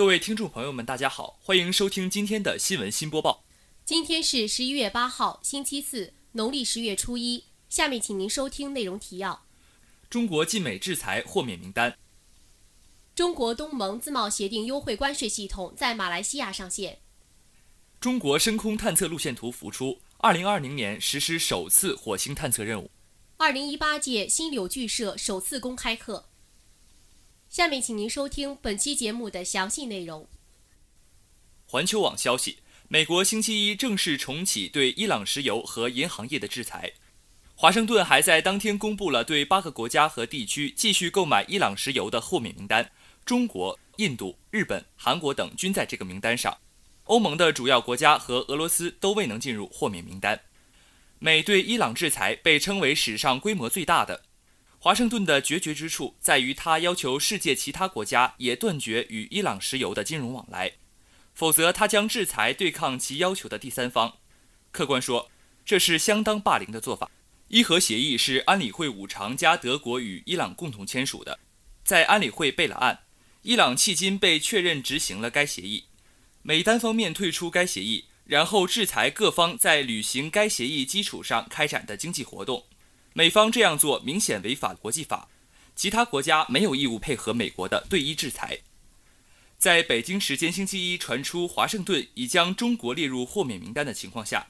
[0.00, 3.44] 各位听众朋友们，大家好，欢迎收听今天的新闻新播报。
[3.84, 7.44] 今天是十一月八号，星期四，农历十月初一。
[7.68, 9.44] 下面请您收听内容提要：
[10.08, 11.92] 中国进美制裁豁免名单；
[13.14, 16.94] 中国东盟自贸协定优惠关税系统在马来西亚上线；
[18.00, 22.88] 中国深空探测路线图浮出，二零二零年实施首次火星探测任务；
[23.36, 26.29] 二零一八届新柳剧社首次公开课。
[27.50, 30.28] 下面请您收听本期节目的详细内容。
[31.66, 36.92] 环球网消息，美国星期一正式重启对伊朗石油和银行业的制裁。
[37.56, 42.92] 华盛顿还在当天公布了对八个国家和地区继续购买伊朗石油的豁免名单，
[43.24, 46.56] 中国、印度、日本、韩国等均在这个名单上。
[47.06, 50.40] 欧盟的主要国家和俄罗斯都未能进入豁免名单。
[51.18, 54.22] 美对伊朗制裁被称为史上规模最大的。
[54.82, 60.72] 华盛顿的决绝之处在于，他要求世界其他国家也断绝与伊朗石油的金融往来，
[61.34, 64.16] 否则他将制裁对抗其要求的第三方。
[64.70, 65.30] 客观说，
[65.66, 67.10] 这是相当霸凌的做法。
[67.48, 71.38] 伊核协议是安理会五常加德国与伊朗共同签署的，
[71.84, 73.00] 在安理会备了案，
[73.42, 75.84] 伊朗迄今被确认执行了该协议。
[76.40, 82.64] 美单方面退出该协议，然后制裁各方在履行该协议基础上开展的经济活动。
[83.12, 85.28] 美方这样做明显违反国际法，
[85.74, 88.60] 其他国家没有义务配合美国的对伊制裁。
[89.58, 94.46] 在北京时间星期一传出华盛顿已将中国列入豁免名单的情况下，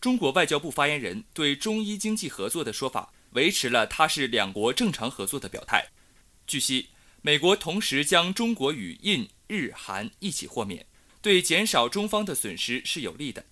[0.00, 5.88] 中国外交部发言人对中伊经济合作的说法维持了它是两国正常合作的表态。
[6.46, 6.88] 据悉，
[7.22, 10.86] 美国同时将中国与印、日、韩一起豁免，
[11.22, 13.46] 对减少中方的损失是有利的。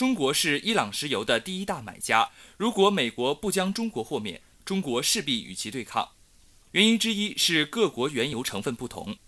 [0.00, 2.30] 中国是伊朗石油的第一大买家。
[2.56, 6.12] 如果美国不将中国豁免，中国势必与其对抗。
[6.70, 9.18] 原因之一是各国原油成分不同。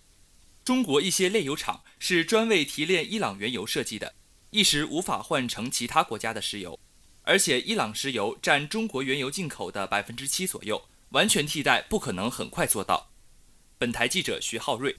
[0.65, 4.15] 中国一些炼油厂是专为提炼伊朗原油设计的，
[4.49, 6.79] 一时无法换成其他国家的石油。
[7.21, 13.11] 而且，伊朗石油占中国原油进口的百分之七左右，完全替代不可能很快做到。
[13.77, 14.97] 本台记者徐浩瑞。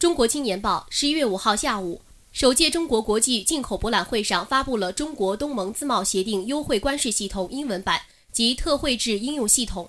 [0.00, 2.02] 中国青年报十一月五号下午。
[2.36, 9.88] 首届中国国际进口博览会上发布了中国东盟自贸协定优惠关税系统英文版及特惠制应用系统。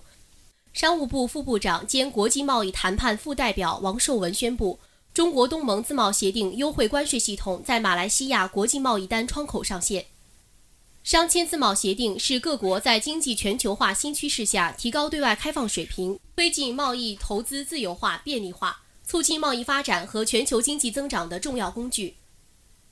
[0.71, 4.79] 商务部副部长兼国际贸易谈判副代表王受文宣布，
[5.13, 10.05] 中国东盟自贸协定优惠关税系统在马来西亚国际贸易单窗口上线。
[11.03, 22.15] 商签自贸协定是各国在经济全球化新趋势下提高对外开放水平、推进贸易投资自由化便利化、促进贸易发展和全球经济增长的重要工具。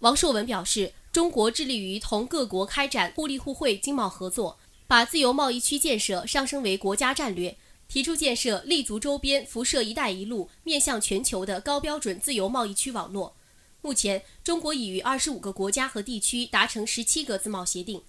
[0.05, 7.57] 王受文表示，中国致力于同各国开展互利互惠经贸合作，把自由贸易区建设上升为国家战略，
[7.87, 13.35] 提出建设立足周边、辐射“一带一路”、面向全球的高标准自由贸易区网络。
[13.81, 18.03] 目前，中国已与二十五个国家和地区达成十七个自贸协定。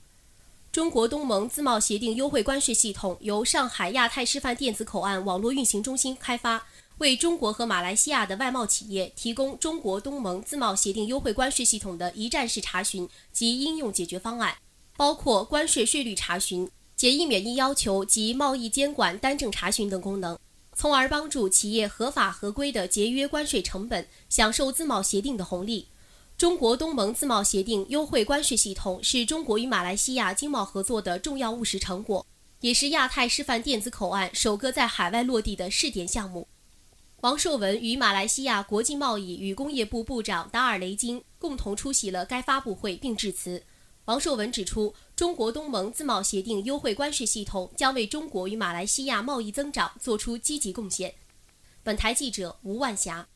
[0.71, 6.67] 中国东盟自贸协定优惠关税系统由上海亚太示范电子口岸网络运行中心开发。
[6.99, 14.57] 为中国和马来西亚的外贸企业提供中国东盟自贸协定优惠关税系统的一站式查询及应用解决方案，
[14.97, 20.39] 包括关税税率查询、检疫免疫要求及贸易监管单证查询等功能，
[20.75, 25.89] 从而帮助企业合法合规地节约关税成本，享受自贸协定的红利。
[26.39, 32.27] 中国东盟自贸协定优惠关税系统是中国与马来西亚经贸合作的重要务实成果，
[32.61, 36.49] 也是亚太示范电子口岸首个在海外落地的试点项目。
[37.27, 43.65] 王受文与马来西亚国际贸易与工业部部长达尔雷金共同出席了该发布会，并致辞。
[44.05, 51.17] 王受文指出，中国东盟自贸协定优惠关税系统将为中国与马来西亚贸易增长做出积极贡献。
[51.83, 53.27] 本台记者吴万霞。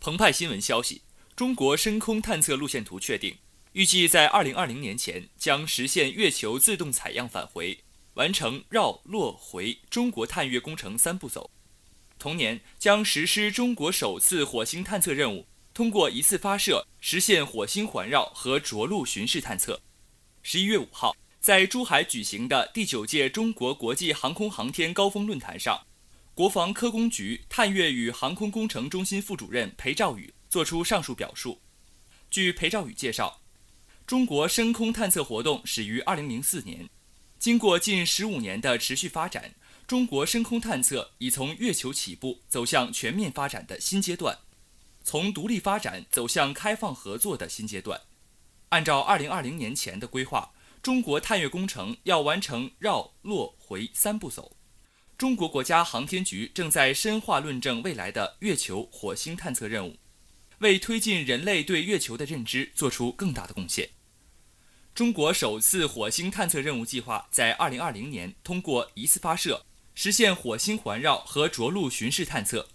[0.00, 1.02] 澎湃新闻消息：
[1.34, 3.36] 中国深空探测路线图确定，
[3.72, 7.80] 预计在2020年前将实现月球自动采样返回，
[8.14, 11.50] 完成绕、落、回中国探月工程三步走。
[12.24, 19.82] 同年将实施中国首次火星探测任务，通过一次发射实现火星环绕和着陆巡视探测。
[20.42, 25.86] 十一月五号，在珠海举行的第九届中国国际航空航天高峰论坛上，
[26.32, 31.60] 国防科工局探月与航空工程中心副主任裴兆宇作出上述表述。
[32.30, 33.42] 据裴兆宇介绍，
[34.06, 36.88] 中国深空探测活动始于二零零四年，
[37.38, 39.54] 经过近十五年的持续发展。
[39.86, 44.38] 中国深空探测已从月球起步，走向全面发展的新阶段，
[45.02, 48.00] 从独立发展走向开放合作的新阶段。
[48.70, 54.56] 按照2020年前的规划，中国探月工程要完成绕、落、回三步走。
[55.18, 59.98] 中国国家航天局正在深化论证未来的月球、火星探测任务，
[60.60, 63.90] 为推进人类对月球的认知做出更大的贡献。
[64.94, 72.68] 中国首次火星探测任务计划在2020年通过一次发射，实现火星环绕和着陆巡视探测。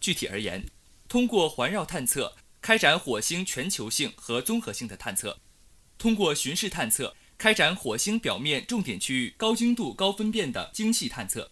[0.00, 0.66] 具体而言，
[1.08, 5.38] 通过环绕探测开展火星全球性和综合性的探测，
[5.98, 11.50] 通过巡视探测开展火星表面重点区域高精度、高分辨的精细探测。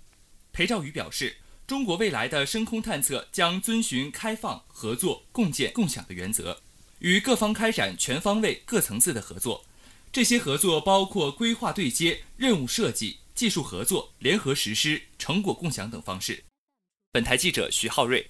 [0.52, 1.36] 裴兆宇表示，
[1.66, 6.60] 中国未来的深空探测将遵循开放、合作、共建、共享的原则，
[7.00, 9.64] 与各方开展全方位、各层次的合作。
[10.12, 16.42] 这些合作包括规划对接、任务设计、技术合作、联合实施、成果共享等方式。
[17.12, 18.28] 本台记者徐浩瑞。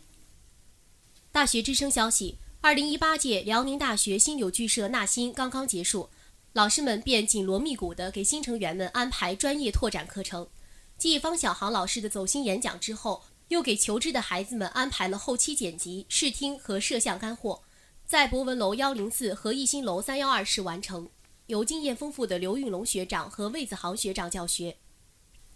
[1.32, 6.10] 大学之声消息：二零一八届辽宁大学新柳剧社纳新刚刚结束，
[6.52, 10.50] 老师们便紧锣密鼓地给新成员们安排专业拓展课程。
[10.98, 17.62] 继方小航老师的走心演讲之后，又给求知的孩子们安排了后期剪辑、视听和摄像干货，
[18.04, 21.08] 在博文楼幺零四和艺兴楼三幺二室完成。
[21.50, 24.78] 由经验丰富的刘运龙学长和魏子航学长教学。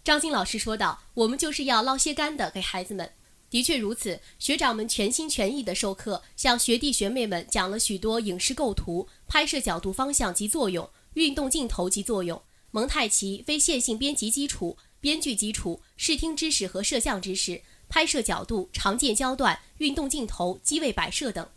[0.03, 3.13] 张晶老师说道：“我们就是要捞些干的给孩子们。”
[3.49, 14.77] 的确如此，学长们全心全意地授课，向学弟学妹们讲了许多影视构图、拍摄角度方向及作用、运动镜头及作用、蒙太奇、非线性编辑基础。
[14.99, 21.47] 编剧基础、视听知识和摄像知识、拍摄角度、常见焦段、运动镜头、机位摆设等，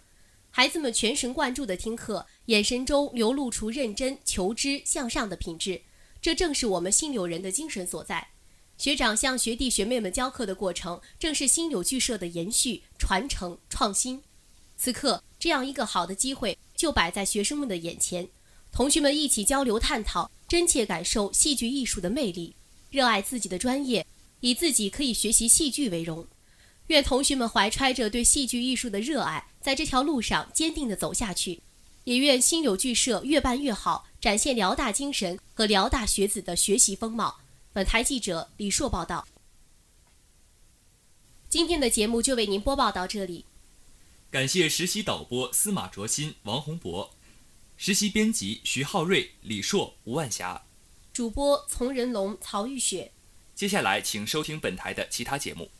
[0.50, 5.82] 孩子们全神贯注地听课，眼神中流露出认真、求知、向上的品质。
[6.20, 8.28] 这正是我们新柳人的精神所在。
[8.76, 14.22] 学长向学弟学妹们教课的过程，正是新柳剧社的延续、传承、创新。
[14.76, 18.28] 此刻，这样一个好的机会就摆在学生们的眼前，
[18.72, 22.54] 同学们一起交流探讨，真切感受戏剧艺术的魅力。
[22.90, 24.06] 热爱自己的专业，
[24.40, 26.26] 以自己可以学习戏剧为荣。
[26.88, 31.62] 愿同学们怀揣着对戏剧艺术的热爱，在这条路上坚定地走下去。
[32.04, 37.40] 也愿新柳剧社越办越好，展现辽大精神和辽大学子的学习风貌。
[37.74, 39.28] 本台记者李硕报道。
[41.50, 43.44] 今天的节目就为您播报到这里。
[44.30, 47.14] 感谢实习导播司马卓新、王洪博，
[47.76, 50.62] 实习编辑徐浩瑞、李硕、吴万霞。
[51.12, 53.12] 主播丛仁龙、曹玉雪。
[53.54, 55.70] 接下来，请收听本台的其他节目。